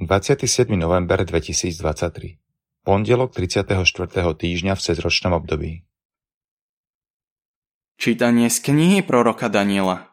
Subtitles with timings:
[0.00, 0.80] 27.
[0.80, 2.40] november 2023
[2.88, 3.76] Pondelok 34.
[4.16, 5.84] týždňa v cezročnom období
[8.00, 10.08] Čítanie z knihy proroka Daniela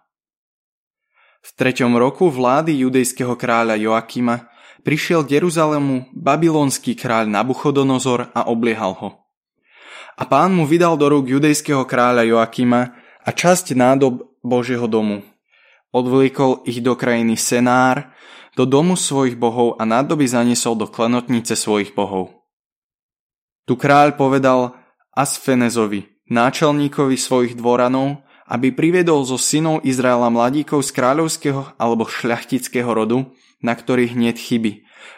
[1.39, 4.51] V treťom roku vlády judejského kráľa Joakima
[4.83, 9.09] prišiel k Jeruzalému babylonský kráľ Nabuchodonozor a obliehal ho.
[10.19, 12.91] A pán mu vydal do rúk judejského kráľa Joakima
[13.23, 15.23] a časť nádob Božieho domu.
[15.95, 18.11] Odvliekol ich do krajiny Senár,
[18.57, 22.43] do domu svojich bohov a nádoby zaniesol do klenotnice svojich bohov.
[23.69, 24.73] Tu kráľ povedal
[25.13, 33.29] Asfenezovi, náčelníkovi svojich dvoranov, aby priviedol zo synov Izraela mladíkov z kráľovského alebo šľachtického rodu,
[33.59, 34.71] na ktorých hneď chyby.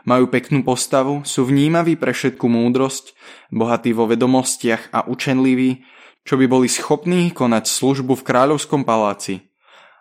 [0.05, 3.13] Majú peknú postavu, sú vnímaví pre všetku múdrosť,
[3.53, 5.85] bohatí vo vedomostiach a učenliví,
[6.25, 9.48] čo by boli schopní konať službu v kráľovskom paláci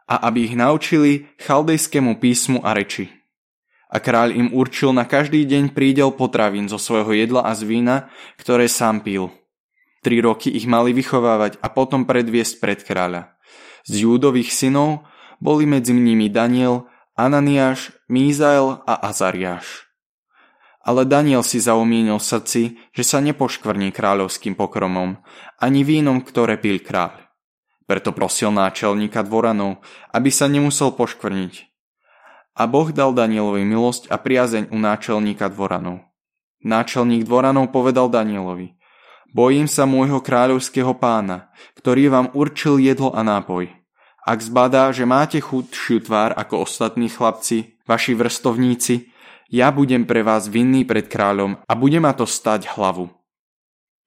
[0.09, 3.19] a aby ich naučili chaldejskému písmu a reči
[3.89, 7.97] a kráľ im určil na každý deň prídel potravín zo svojho jedla a z vína,
[8.37, 9.33] ktoré sám pil.
[10.05, 13.35] Tri roky ich mali vychovávať a potom predviesť pred kráľa.
[13.89, 15.09] Z júdových synov
[15.41, 16.87] boli medzi nimi Daniel,
[17.19, 19.89] Ananiáš, Mízael a Azariáš.
[20.85, 22.63] Ale Daniel si zaumienil v srdci,
[22.95, 25.21] že sa nepoškvrní kráľovským pokromom,
[25.59, 27.28] ani vínom, ktoré pil kráľ.
[27.89, 29.81] Preto prosil náčelníka dvoranov,
[30.13, 31.69] aby sa nemusel poškvrniť,
[32.59, 36.03] a Boh dal Danielovi milosť a priazeň u náčelníka dvoranov.
[36.67, 38.75] Náčelník dvoranov povedal Danielovi,
[39.31, 43.71] bojím sa môjho kráľovského pána, ktorý vám určil jedlo a nápoj.
[44.27, 49.09] Ak zbadá, že máte chudšiu tvár ako ostatní chlapci, vaši vrstovníci,
[49.49, 53.09] ja budem pre vás vinný pred kráľom a bude ma to stať hlavu.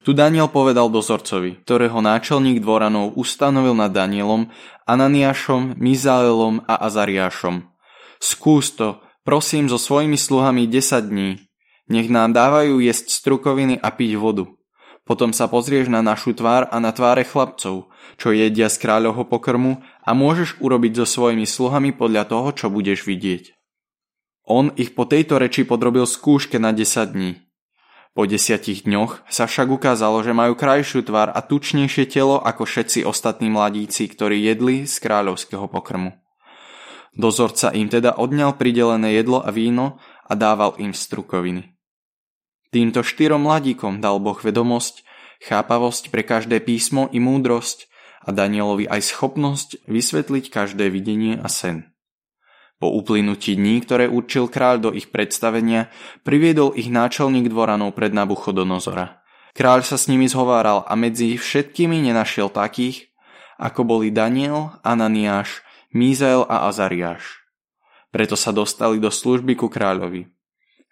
[0.01, 4.49] Tu Daniel povedal dozorcovi, ktorého náčelník dvoranov ustanovil nad Danielom,
[4.89, 7.65] Ananiášom, Mizaelom a Azariášom–
[8.21, 11.41] Skús to, prosím, so svojimi sluhami 10 dní.
[11.89, 14.45] Nech nám dávajú jesť strukoviny a piť vodu.
[15.01, 17.89] Potom sa pozrieš na našu tvár a na tváre chlapcov,
[18.21, 23.09] čo jedia z kráľovho pokrmu a môžeš urobiť so svojimi sluhami podľa toho, čo budeš
[23.09, 23.57] vidieť.
[24.45, 27.41] On ich po tejto reči podrobil skúške na 10 dní.
[28.11, 33.07] Po desiatich dňoch sa však ukázalo, že majú krajšiu tvár a tučnejšie telo ako všetci
[33.07, 36.11] ostatní mladíci, ktorí jedli z kráľovského pokrmu.
[37.15, 39.95] Dozorca im teda odňal pridelené jedlo a víno
[40.27, 41.71] a dával im strukoviny.
[42.71, 45.07] Týmto štyrom mladíkom dal Boh vedomosť,
[45.43, 47.87] chápavosť pre každé písmo i múdrosť
[48.27, 51.91] a Danielovi aj schopnosť vysvetliť každé videnie a sen.
[52.81, 55.93] Po uplynutí dní, ktoré určil kráľ do ich predstavenia,
[56.25, 59.21] priviedol ich náčelník dvoranov pred Nabuchodonozora.
[59.53, 63.13] Kráľ sa s nimi zhováral a medzi všetkými nenašiel takých,
[63.61, 65.61] ako boli Daniel, Ananiáš,
[65.93, 67.45] Mízael a Azariáš.
[68.09, 70.25] Preto sa dostali do služby ku kráľovi.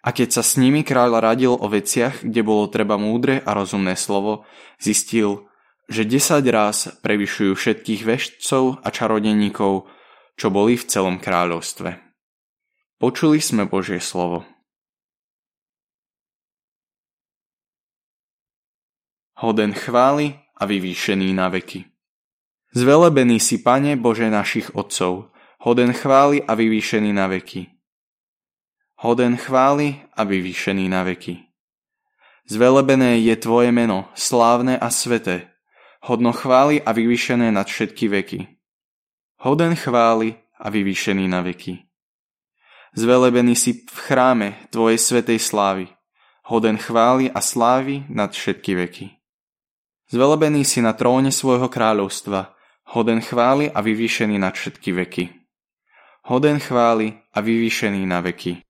[0.06, 3.98] A keď sa s nimi kráľ radil o veciach, kde bolo treba múdre a rozumné
[3.98, 4.46] slovo,
[4.78, 5.50] zistil,
[5.90, 9.90] že desať raz prevyšujú všetkých veštcov a čarodeníkov,
[10.40, 12.00] čo boli v celom kráľovstve.
[12.96, 14.48] Počuli sme Božie slovo.
[19.36, 21.84] Hoden chváli a vyvýšený na veky.
[22.72, 25.28] Zvelebený si, Pane Bože našich otcov,
[25.60, 27.68] hoden chváli a vyvýšený na veky.
[29.00, 31.40] Hoden chváli a vyvýšený na veky.
[32.48, 35.52] Zvelebené je Tvoje meno, slávne a sveté,
[36.04, 38.59] hodno chváli a vyvýšené nad všetky veky.
[39.40, 41.80] Hoden chváli a vyvýšený na veky.
[42.92, 45.88] Zvelebený si v chráme Tvojej svetej slávy,
[46.44, 49.16] hoden chváli a slávy nad všetky veky.
[50.12, 52.52] Zvelebený si na tróne svojho kráľovstva,
[52.92, 55.24] hoden chváli a vyvýšený na všetky veky.
[56.28, 58.60] Hoden chváli a vyvýšený na veky.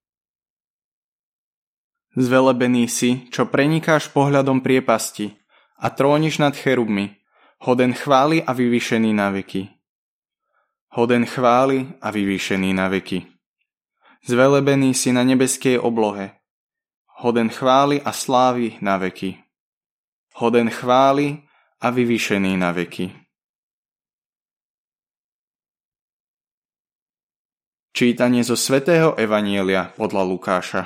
[2.14, 5.34] Zvelebený si, čo prenikáš pohľadom priepasti
[5.82, 7.18] a tróniš nad cherubmi,
[7.66, 9.79] hoden chváli a vyvýšený na veky.
[10.90, 13.22] Hoden chváli a vyvýšený na veky.
[14.26, 16.34] Zvelebený si na nebeskej oblohe,
[17.22, 19.38] hoden chváli a slávy na veky.
[20.34, 21.46] Hoden chváli
[21.78, 23.14] a vyvýšený na veky.
[27.94, 30.82] Čítanie zo svätého Evanielia podľa Lukáša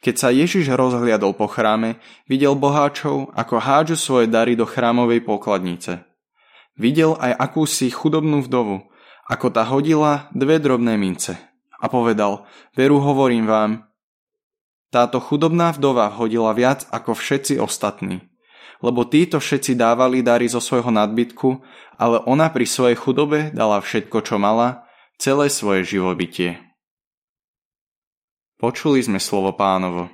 [0.00, 6.00] Keď sa Ježiš rozhliadol po chráme, videl boháčov, ako hádžu svoje dary do chrámovej pokladnice.
[6.76, 8.84] Videl aj akúsi chudobnú vdovu,
[9.26, 11.34] ako tá hodila dve drobné mince.
[11.76, 13.70] A povedal, veru hovorím vám,
[14.88, 18.22] táto chudobná vdova hodila viac ako všetci ostatní.
[18.80, 21.48] Lebo títo všetci dávali dary zo svojho nadbytku,
[22.00, 24.86] ale ona pri svojej chudobe dala všetko, čo mala,
[25.20, 26.60] celé svoje živobytie.
[28.56, 30.08] Počuli sme slovo pánovo.